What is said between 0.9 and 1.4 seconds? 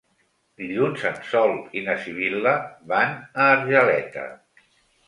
en